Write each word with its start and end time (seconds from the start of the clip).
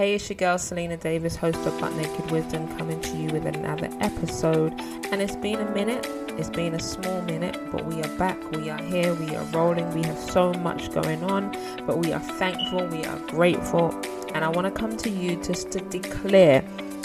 Hey, 0.00 0.14
it's 0.14 0.30
your 0.30 0.38
girl 0.38 0.56
Selina 0.56 0.96
Davis, 0.96 1.36
host 1.36 1.58
of 1.66 1.78
Butt 1.78 1.92
Naked 1.94 2.30
Wisdom, 2.30 2.66
coming 2.78 3.02
to 3.02 3.16
you 3.18 3.28
with 3.28 3.44
another 3.44 3.90
episode. 4.00 4.72
And 5.12 5.20
it's 5.20 5.36
been 5.36 5.60
a 5.60 5.70
minute, 5.72 6.06
it's 6.38 6.48
been 6.48 6.72
a 6.72 6.80
small 6.80 7.20
minute, 7.20 7.58
but 7.70 7.84
we 7.84 8.02
are 8.02 8.16
back, 8.16 8.50
we 8.52 8.70
are 8.70 8.82
here, 8.82 9.12
we 9.12 9.36
are 9.36 9.44
rolling, 9.52 9.92
we 9.92 10.02
have 10.04 10.16
so 10.16 10.54
much 10.54 10.90
going 10.94 11.22
on, 11.24 11.50
but 11.86 11.98
we 11.98 12.14
are 12.14 12.18
thankful, 12.18 12.86
we 12.86 13.04
are 13.04 13.18
grateful. 13.26 13.90
And 14.32 14.42
I 14.42 14.48
want 14.48 14.64
to 14.64 14.70
come 14.70 14.96
to 14.96 15.10
you 15.10 15.36
just 15.42 15.70
to 15.72 15.80
declare 15.80 16.62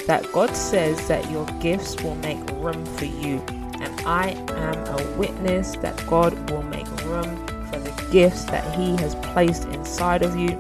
that 0.08 0.32
God 0.32 0.56
says 0.56 1.06
that 1.10 1.30
your 1.30 1.46
gifts 1.60 2.02
will 2.02 2.16
make 2.16 2.40
room 2.52 2.86
for 2.96 3.04
you. 3.04 3.44
And 3.82 4.00
I 4.08 4.30
am 4.56 4.88
a 4.98 5.18
witness 5.18 5.76
that 5.82 6.02
God 6.08 6.50
will 6.50 6.64
make 6.64 6.88
room 7.04 7.46
for 7.68 7.78
the 7.78 8.08
gifts 8.10 8.46
that 8.46 8.64
He 8.74 8.96
has 9.02 9.16
placed 9.16 9.66
inside 9.66 10.22
of 10.22 10.40
you 10.40 10.58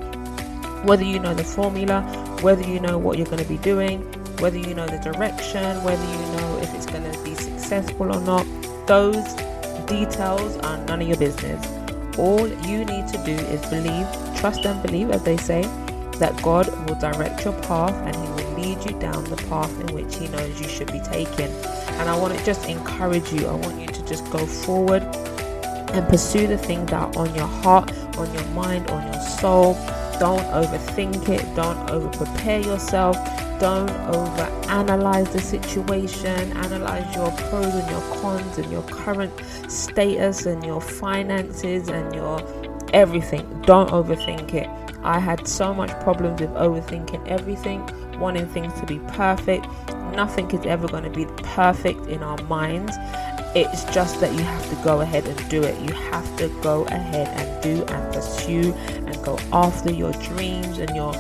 whether 0.85 1.03
you 1.03 1.19
know 1.19 1.33
the 1.33 1.43
formula, 1.43 2.01
whether 2.41 2.61
you 2.63 2.79
know 2.79 2.97
what 2.97 3.17
you're 3.17 3.25
going 3.25 3.41
to 3.41 3.49
be 3.49 3.57
doing, 3.57 4.01
whether 4.39 4.57
you 4.57 4.73
know 4.75 4.85
the 4.85 4.99
direction, 4.99 5.83
whether 5.83 6.03
you 6.03 6.37
know 6.37 6.59
if 6.61 6.73
it's 6.75 6.85
going 6.85 7.11
to 7.11 7.23
be 7.23 7.33
successful 7.33 8.15
or 8.15 8.21
not, 8.21 8.45
those 8.87 9.33
details 9.87 10.57
are 10.57 10.77
none 10.85 11.01
of 11.01 11.07
your 11.07 11.17
business. 11.17 11.65
All 12.19 12.47
you 12.47 12.85
need 12.85 13.07
to 13.09 13.17
do 13.25 13.33
is 13.33 13.65
believe, 13.67 14.07
trust 14.39 14.65
and 14.65 14.81
believe, 14.83 15.09
as 15.09 15.23
they 15.23 15.37
say, 15.37 15.63
that 16.19 16.39
God 16.43 16.67
will 16.87 16.95
direct 16.95 17.43
your 17.43 17.59
path 17.63 17.93
and 17.93 18.15
He 18.15 18.43
will 18.43 18.51
lead 18.53 18.85
you 18.89 18.97
down 18.99 19.23
the 19.25 19.37
path 19.49 19.71
in 19.81 19.87
which 19.93 20.15
He 20.15 20.27
knows 20.27 20.61
you 20.61 20.67
should 20.67 20.91
be 20.91 20.99
taking. 21.01 21.49
And 21.97 22.09
I 22.09 22.17
want 22.17 22.37
to 22.37 22.45
just 22.45 22.69
encourage 22.69 23.33
you, 23.33 23.47
I 23.47 23.55
want 23.55 23.81
you 23.81 23.87
to 23.87 24.05
just 24.05 24.29
go 24.31 24.45
forward 24.45 25.01
and 25.01 26.07
pursue 26.07 26.47
the 26.47 26.57
things 26.57 26.91
that 26.91 27.15
are 27.15 27.17
on 27.17 27.33
your 27.33 27.47
heart, 27.47 27.91
on 28.17 28.33
your 28.33 28.45
mind, 28.49 28.89
on 28.91 29.11
your 29.11 29.21
soul 29.21 29.73
don't 30.19 30.45
overthink 30.51 31.29
it. 31.29 31.43
Don't 31.55 31.89
over 31.89 32.09
prepare 32.09 32.59
yourself. 32.59 33.15
Don't 33.59 33.89
over 34.13 34.43
analyze 34.69 35.29
the 35.29 35.39
situation. 35.39 36.51
Analyze 36.57 37.15
your 37.15 37.31
pros 37.31 37.73
and 37.73 37.89
your 37.89 38.01
cons 38.19 38.57
and 38.57 38.71
your 38.71 38.83
current 38.83 39.33
status 39.69 40.45
and 40.45 40.63
your 40.65 40.81
finances 40.81 41.87
and 41.89 42.13
your 42.13 42.39
everything. 42.93 43.45
Don't 43.65 43.89
overthink 43.89 44.53
it. 44.53 44.69
I 45.03 45.19
had 45.19 45.47
so 45.47 45.73
much 45.73 45.91
problems 46.01 46.41
with 46.41 46.49
overthinking 46.51 47.27
everything, 47.27 47.87
wanting 48.19 48.47
things 48.47 48.73
to 48.79 48.85
be 48.85 48.99
perfect. 49.09 49.67
Nothing 50.13 50.49
is 50.51 50.65
ever 50.65 50.87
going 50.87 51.03
to 51.03 51.09
be 51.09 51.25
perfect 51.43 52.07
in 52.07 52.23
our 52.23 52.41
minds. 52.43 52.93
It's 53.55 53.85
just 53.93 54.19
that 54.19 54.33
you 54.33 54.43
have 54.43 54.69
to 54.69 54.75
go 54.83 55.01
ahead 55.01 55.25
and 55.27 55.49
do 55.49 55.63
it. 55.63 55.79
You 55.79 55.93
have 56.11 56.37
to 56.37 56.49
go 56.61 56.83
ahead 56.85 57.27
and 57.39 57.63
do 57.63 57.85
and 57.93 58.13
pursue 58.13 58.73
go 59.25 59.37
after 59.51 59.91
your 59.91 60.11
dreams 60.13 60.77
and 60.77 60.95
your 60.95 61.11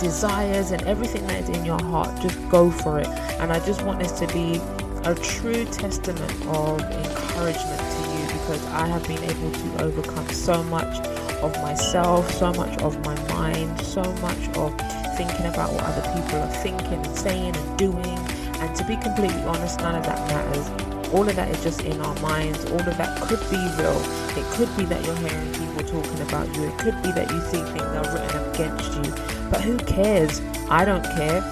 desires 0.00 0.70
and 0.70 0.82
everything 0.82 1.26
that 1.26 1.42
is 1.42 1.48
in 1.48 1.64
your 1.64 1.80
heart. 1.80 2.20
Just 2.20 2.38
go 2.50 2.70
for 2.70 3.00
it. 3.00 3.08
And 3.40 3.52
I 3.52 3.64
just 3.64 3.82
want 3.82 3.98
this 3.98 4.12
to 4.20 4.26
be 4.28 4.60
a 5.04 5.14
true 5.14 5.64
testament 5.64 6.32
of 6.46 6.80
encouragement 6.80 7.80
to 7.80 8.00
you 8.12 8.26
because 8.38 8.64
I 8.66 8.86
have 8.86 9.06
been 9.06 9.22
able 9.22 9.50
to 9.50 9.82
overcome 9.82 10.28
so 10.28 10.62
much 10.64 10.98
of 11.38 11.52
myself, 11.62 12.30
so 12.32 12.52
much 12.52 12.80
of 12.82 13.02
my 13.04 13.14
mind, 13.28 13.80
so 13.80 14.02
much 14.02 14.48
of 14.56 14.74
thinking 15.16 15.46
about 15.46 15.72
what 15.72 15.82
other 15.84 16.02
people 16.20 16.40
are 16.40 16.54
thinking 16.62 16.92
and 16.92 17.16
saying 17.16 17.56
and 17.56 17.78
doing. 17.78 18.18
And 18.60 18.76
to 18.76 18.84
be 18.84 18.96
completely 18.96 19.42
honest, 19.42 19.80
none 19.80 19.94
of 19.94 20.04
that 20.04 20.18
matters 20.28 20.85
all 21.12 21.28
of 21.28 21.36
that 21.36 21.48
is 21.50 21.62
just 21.62 21.82
in 21.82 22.00
our 22.00 22.14
minds. 22.20 22.64
All 22.66 22.80
of 22.80 22.96
that 22.96 23.20
could 23.22 23.40
be 23.50 23.56
real. 23.78 24.00
It 24.36 24.44
could 24.54 24.74
be 24.76 24.84
that 24.86 25.04
you're 25.04 25.16
hearing 25.16 25.52
people 25.52 25.82
talking 26.00 26.20
about 26.22 26.54
you. 26.54 26.64
It 26.64 26.78
could 26.78 27.02
be 27.02 27.12
that 27.12 27.30
you 27.30 27.40
see 27.42 27.62
things 27.62 27.82
are 27.82 28.12
written 28.12 28.50
against 28.54 28.92
you. 28.94 29.14
But 29.50 29.60
who 29.60 29.76
cares? 29.78 30.40
I 30.68 30.84
don't 30.84 31.04
care. 31.04 31.42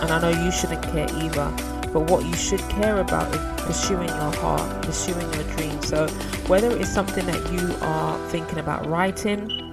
And 0.00 0.10
I 0.10 0.20
know 0.20 0.44
you 0.44 0.50
shouldn't 0.50 0.82
care 0.82 1.08
either. 1.22 1.52
But 1.92 2.10
what 2.10 2.24
you 2.24 2.34
should 2.34 2.60
care 2.68 3.00
about 3.00 3.34
is 3.34 3.62
pursuing 3.62 4.08
your 4.08 4.32
heart, 4.36 4.82
pursuing 4.82 5.32
your 5.34 5.44
dreams. 5.56 5.88
So 5.88 6.06
whether 6.46 6.70
it's 6.76 6.88
something 6.88 7.26
that 7.26 7.52
you 7.52 7.74
are 7.80 8.28
thinking 8.28 8.58
about 8.58 8.86
writing, 8.86 9.69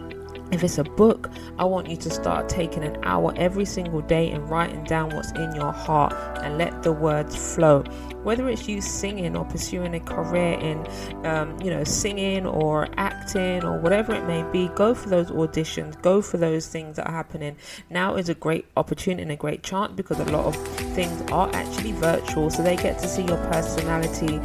if 0.52 0.64
it's 0.64 0.78
a 0.78 0.84
book, 0.84 1.30
I 1.58 1.66
want 1.66 1.90
you 1.90 1.98
to 1.98 2.10
start 2.10 2.48
taking 2.48 2.84
an 2.84 2.98
hour 3.04 3.34
every 3.36 3.66
single 3.66 4.02
day 4.02 4.32
and 4.32 4.50
writing 4.50 4.84
down 4.86 5.16
what's 5.16 5.32
in 5.32 5.54
your 5.56 5.72
heart 5.72 6.14
and 6.42 6.58
let 6.58 6.84
the 6.84 6.94
words 6.94 7.36
flow. 7.36 7.84
Whether 8.24 8.48
it's 8.50 8.68
you 8.68 8.82
singing 8.82 9.36
or 9.36 9.46
pursuing 9.46 9.94
a 9.96 10.00
career 10.00 10.58
in, 10.60 10.88
um, 11.26 11.58
you 11.62 11.70
know, 11.70 11.84
singing 11.84 12.46
or 12.46 12.88
acting 12.98 13.64
or 13.64 13.80
whatever 13.80 14.14
it 14.14 14.26
may 14.26 14.44
be, 14.52 14.70
go 14.70 14.94
for 14.94 15.10
those 15.10 15.32
auditions, 15.32 16.02
go 16.02 16.22
for 16.22 16.38
those 16.38 16.68
things 16.68 16.96
that 16.96 17.08
are 17.08 17.14
happening. 17.14 17.56
Now 17.90 18.16
is 18.16 18.30
a 18.30 18.36
great 18.36 18.66
opportunity 18.78 19.24
and 19.24 19.32
a 19.32 19.36
great 19.36 19.64
chance 19.64 19.94
because 19.94 20.20
a 20.20 20.26
lot 20.26 20.46
of 20.46 20.56
things 20.96 21.22
are 21.32 21.50
actually 21.54 21.92
virtual, 21.94 22.50
so 22.50 22.64
they 22.64 22.76
get 22.76 23.00
to 23.00 23.08
see 23.08 23.24
your 23.24 23.38
personality 23.52 24.40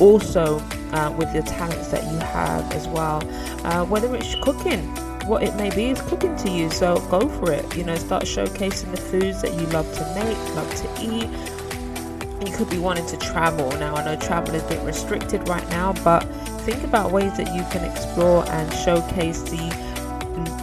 also 0.00 0.58
uh, 0.92 1.14
with 1.16 1.32
the 1.32 1.42
talents 1.42 1.88
that 1.88 2.02
you 2.10 2.18
have 2.18 2.70
as 2.72 2.88
well. 2.88 3.22
Uh, 3.64 3.84
whether 3.84 4.14
it's 4.16 4.34
cooking, 4.36 4.94
what 5.26 5.42
it 5.42 5.54
may 5.56 5.74
be 5.74 5.90
is 5.90 6.00
cooking 6.02 6.36
to 6.36 6.50
you. 6.50 6.70
So 6.70 7.00
go 7.10 7.28
for 7.28 7.52
it. 7.52 7.76
You 7.76 7.84
know, 7.84 7.96
start 7.96 8.24
showcasing 8.24 8.90
the 8.90 9.00
foods 9.00 9.42
that 9.42 9.52
you 9.54 9.66
love 9.68 9.92
to 9.94 10.14
make, 10.14 10.38
love 10.54 10.74
to 10.74 10.88
eat. 11.00 11.28
You 12.46 12.56
could 12.56 12.70
be 12.70 12.78
wanting 12.78 13.06
to 13.06 13.16
travel. 13.18 13.70
Now, 13.78 13.96
I 13.96 14.04
know 14.04 14.16
travel 14.16 14.54
is 14.54 14.62
a 14.62 14.68
bit 14.68 14.82
restricted 14.82 15.46
right 15.48 15.68
now, 15.68 15.92
but 16.04 16.22
think 16.60 16.82
about 16.84 17.12
ways 17.12 17.36
that 17.36 17.54
you 17.54 17.62
can 17.70 17.84
explore 17.90 18.48
and 18.48 18.72
showcase 18.72 19.42
the 19.42 19.89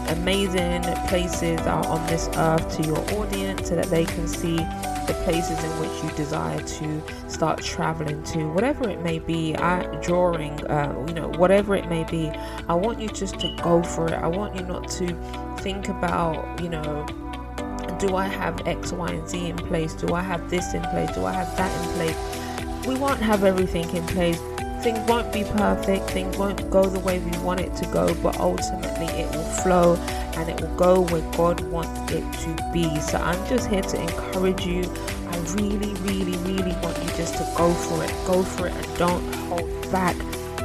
amazing 0.10 0.84
places 1.08 1.60
are 1.62 1.86
on 1.88 2.06
this 2.08 2.30
earth 2.36 2.78
to 2.78 2.84
your 2.88 3.00
audience 3.20 3.70
so 3.70 3.76
that 3.76 3.88
they 3.88 4.06
can 4.06 4.28
see 4.28 4.58
the 5.08 5.16
places 5.24 5.64
in 5.64 5.70
which 5.80 6.04
you 6.04 6.18
desire 6.18 6.60
to 6.62 7.02
start 7.30 7.62
traveling 7.62 8.22
to, 8.24 8.50
whatever 8.50 8.90
it 8.90 9.02
may 9.02 9.20
be, 9.20 9.56
I, 9.56 9.84
drawing, 10.02 10.66
uh, 10.68 11.06
you 11.08 11.14
know, 11.14 11.30
whatever 11.38 11.76
it 11.76 11.88
may 11.90 12.04
be. 12.04 12.30
I 12.68 12.74
want 12.74 13.00
you 13.00 13.08
just 13.08 13.40
to 13.40 13.56
go 13.64 13.82
for 13.84 14.08
it. 14.08 14.14
I 14.14 14.28
want 14.28 14.56
you 14.56 14.64
not 14.64 14.90
to 14.92 15.08
think 15.60 15.88
about, 15.88 16.62
you 16.62 16.70
know, 16.70 17.06
do 18.00 18.16
I 18.16 18.28
have 18.28 18.68
X, 18.68 18.92
Y, 18.92 19.10
and 19.10 19.28
Z 19.28 19.50
in 19.50 19.56
place? 19.56 19.94
Do 19.94 20.14
I 20.14 20.22
have 20.22 20.50
this 20.50 20.74
in 20.74 20.82
place? 20.84 21.10
Do 21.16 21.26
I 21.26 21.32
have 21.32 21.56
that 21.58 21.72
in 21.84 21.94
place? 21.96 22.86
We 22.88 22.96
won't 22.96 23.20
have 23.22 23.44
everything 23.44 23.90
in 23.96 24.06
place. 24.08 24.40
Things 24.82 25.00
won't 25.10 25.34
be 25.34 25.44
perfect, 25.44 26.12
things 26.12 26.38
won't 26.38 26.70
go 26.70 26.86
the 26.86 27.00
way 27.00 27.20
we 27.20 27.38
want 27.40 27.60
it 27.60 27.76
to 27.78 27.86
go, 27.88 28.14
but 28.22 28.40
ultimately 28.40 29.08
it 29.08 29.30
will 29.36 29.44
flow 29.64 29.96
and 30.36 30.50
it 30.50 30.62
will 30.62 30.76
go 30.78 31.02
where 31.02 31.22
God 31.36 31.60
wants 31.72 32.12
it 32.14 32.24
to 32.44 32.70
be. 32.72 33.00
So 33.02 33.18
I'm 33.18 33.48
just 33.48 33.70
here 33.70 33.82
to 33.82 34.02
encourage 34.02 34.66
you. 34.66 34.84
I 35.30 35.38
really, 35.56 35.94
really, 36.02 36.38
really 36.38 36.76
want 36.82 36.98
you 37.04 37.10
just 37.18 37.34
to 37.36 37.54
go 37.58 37.74
for 37.74 38.04
it. 38.04 38.14
Go 38.26 38.44
for 38.44 38.68
it 38.68 38.74
and 38.74 38.98
don't 38.98 39.34
hold 39.48 39.92
back. 39.92 40.16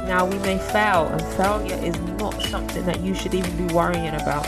Now 0.05 0.25
we 0.25 0.37
may 0.39 0.57
fail, 0.57 1.07
and 1.07 1.21
failure 1.35 1.77
is 1.77 1.97
not 2.19 2.41
something 2.43 2.85
that 2.85 3.01
you 3.01 3.13
should 3.13 3.33
even 3.33 3.67
be 3.67 3.73
worrying 3.73 4.13
about. 4.15 4.45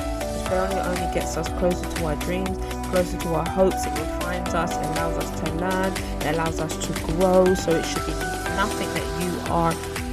Failure 0.48 0.84
only 0.86 1.14
gets 1.14 1.38
us 1.38 1.48
closer 1.60 1.90
to 1.96 2.06
our 2.06 2.16
dreams, 2.18 2.58
closer 2.90 3.18
to 3.18 3.30
our 3.30 3.50
hopes. 3.50 3.86
It 3.86 3.92
refines 3.92 4.54
us, 4.54 4.76
it 4.76 4.86
allows 4.98 5.18
us 5.24 5.40
to 5.42 5.52
learn, 5.56 5.94
it 6.22 6.36
allows 6.36 6.60
us 6.60 6.76
to 6.86 6.94
grow. 7.14 7.54
So 7.56 7.72
it 7.72 7.86
should 7.86 8.06
be 8.06 8.45
nothing 8.56 8.88
that 8.94 9.08
you 9.22 9.52
are 9.52 9.72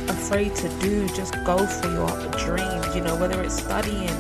afraid 0.09 0.55
to 0.57 0.69
do. 0.81 1.09
Just 1.09 1.35
go 1.45 1.67
for 1.67 1.91
your 1.91 2.11
dreams. 2.39 2.95
You 2.95 3.03
know, 3.03 3.17
whether 3.17 3.41
it's 3.43 3.57
studying, 3.57 4.11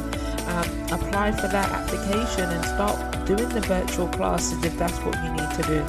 um, 0.49 0.69
apply 0.93 1.33
for 1.33 1.49
that 1.49 1.71
application 1.71 2.49
and 2.50 2.65
start 2.65 3.27
doing 3.27 3.49
the 3.49 3.60
virtual 3.62 4.09
classes 4.09 4.62
if 4.65 4.77
that's 4.78 4.99
what 4.99 5.15
you 5.25 5.31
need 5.33 5.50
to 5.56 5.62
do. 5.62 5.84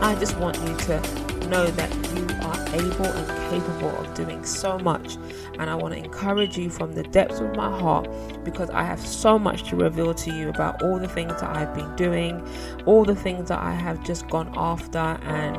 I 0.00 0.16
just 0.18 0.36
want 0.38 0.56
you 0.60 0.76
to 0.76 1.27
know 1.48 1.66
that 1.66 1.94
you 2.16 2.26
are 2.42 2.68
able 2.74 3.06
and 3.06 3.50
capable 3.50 3.96
of 3.98 4.14
doing 4.14 4.44
so 4.44 4.78
much. 4.78 5.16
And 5.58 5.68
I 5.68 5.74
want 5.74 5.94
to 5.94 5.98
encourage 5.98 6.56
you 6.56 6.70
from 6.70 6.92
the 6.94 7.02
depths 7.02 7.40
of 7.40 7.56
my 7.56 7.76
heart 7.78 8.08
because 8.44 8.70
I 8.70 8.84
have 8.84 9.00
so 9.00 9.38
much 9.38 9.68
to 9.70 9.76
reveal 9.76 10.14
to 10.14 10.30
you 10.30 10.48
about 10.48 10.82
all 10.82 10.98
the 10.98 11.08
things 11.08 11.32
that 11.40 11.56
I've 11.56 11.74
been 11.74 11.94
doing, 11.96 12.46
all 12.86 13.04
the 13.04 13.16
things 13.16 13.48
that 13.48 13.58
I 13.58 13.72
have 13.72 14.04
just 14.04 14.28
gone 14.28 14.52
after, 14.56 14.98
and 14.98 15.56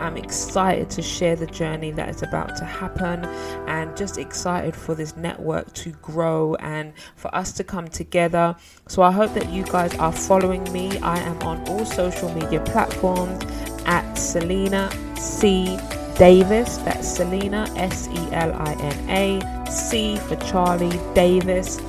I'm 0.00 0.16
excited 0.16 0.88
to 0.90 1.02
share 1.02 1.36
the 1.36 1.46
journey 1.46 1.90
that 1.92 2.08
is 2.08 2.22
about 2.22 2.56
to 2.56 2.64
happen 2.64 3.24
and 3.68 3.96
just 3.96 4.18
excited 4.18 4.74
for 4.74 4.94
this 4.94 5.16
network 5.16 5.72
to 5.74 5.90
grow 5.90 6.54
and 6.56 6.92
for 7.16 7.34
us 7.34 7.52
to 7.52 7.64
come 7.64 7.88
together. 7.88 8.56
So 8.88 9.02
I 9.02 9.12
hope 9.12 9.34
that 9.34 9.50
you 9.50 9.64
guys 9.64 9.94
are 9.96 10.12
following 10.12 10.64
me. 10.72 10.98
I 10.98 11.18
am 11.18 11.40
on 11.42 11.68
all 11.68 11.84
social 11.84 12.32
media 12.34 12.60
platforms 12.60 13.44
at 13.86 14.14
Selina 14.14 14.90
C 15.16 15.78
Davis. 16.16 16.78
That's 16.78 17.16
Selina 17.16 17.72
S 17.76 18.08
E 18.08 18.28
L 18.32 18.52
I 18.54 18.72
N 18.80 19.10
A 19.10 19.66
C 19.70 20.16
for 20.16 20.36
Charlie 20.36 20.98
Davis. 21.14 21.80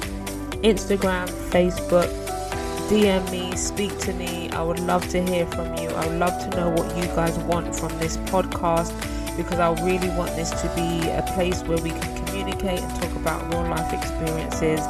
Instagram, 0.63 1.28
Facebook, 1.51 2.10
DM 2.90 3.30
me, 3.31 3.56
speak 3.56 3.98
to 4.00 4.13
me. 4.13 4.50
I 4.51 4.63
would 4.63 4.80
love 4.80 5.07
to 5.10 5.22
hear 5.22 5.45
from 5.48 5.75
you. 5.75 5.90
I 5.90 6.07
would 6.07 6.19
love 6.19 6.50
to 6.50 6.57
know 6.57 6.69
what 6.69 6.95
you 6.95 7.04
guys 7.16 7.38
want 7.40 7.75
from 7.75 7.90
this 8.00 8.18
podcast 8.18 8.94
because 9.36 9.60
I 9.60 9.72
really 9.84 10.10
want 10.10 10.36
this 10.36 10.51
to 10.62 10.68
be 10.75 11.10
a 11.10 11.24
place 11.34 11.62
where 11.63 11.80
we 11.80 11.89
can 11.89 12.25
communicate 12.25 12.80
and 12.80 13.01
talk 13.01 13.16
about 13.16 13.51
real 13.51 13.63
life 13.63 13.92
experiences 13.94 14.81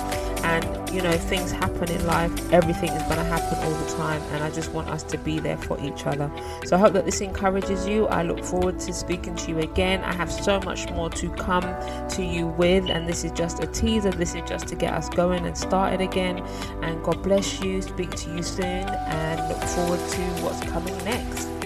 And 0.44 0.90
you 0.94 1.02
know, 1.02 1.12
things 1.14 1.52
happen 1.52 1.90
in 1.90 2.06
life, 2.06 2.32
everything 2.54 2.90
is 2.90 3.02
going 3.04 3.18
to 3.18 3.24
happen 3.24 3.58
all 3.66 3.72
the 3.72 3.94
time, 3.96 4.22
and 4.32 4.44
I 4.44 4.52
just 4.52 4.72
want 4.72 4.90
us 4.90 5.02
to 5.04 5.18
be 5.18 5.40
there 5.40 5.58
for 5.58 5.80
each 5.84 6.06
other. 6.06 6.32
So 6.66 6.76
I 6.76 6.80
hope 6.80 6.94
that 6.94 7.06
this 7.06 7.22
encourages 7.22 7.88
you. 7.88 8.06
I 8.08 8.22
look 8.24 8.44
forward 8.44 8.80
to 8.82 8.94
speaking 8.94 9.36
to 9.38 9.52
you 9.52 9.60
again. 9.60 10.04
I 10.04 10.14
have 10.14 10.32
so 10.32 10.60
much 10.60 10.90
more 10.92 11.10
to 11.10 11.30
come 11.32 11.64
to 12.10 12.24
you 12.24 12.48
with, 12.48 12.90
and 12.90 13.08
this 13.08 13.24
is 13.24 13.32
just 13.32 13.64
a 13.64 13.68
teaser. 13.68 14.12
This 14.12 14.36
is 14.36 14.48
just 14.48 14.68
to 14.68 14.76
get 14.76 14.94
us 14.94 15.10
going 15.10 15.46
and 15.46 15.58
started 15.58 16.02
again. 16.02 16.40
And 16.84 17.04
God 17.04 17.24
bless 17.24 17.60
you. 17.62 17.82
Speak 17.82 18.12
to 18.12 18.36
you 18.36 18.44
soon, 18.44 18.66
and 18.66 19.50
look 19.50 19.64
forward 19.70 20.00
to 20.00 20.22
what's 20.44 20.60
coming 20.70 20.96
next. 21.06 21.63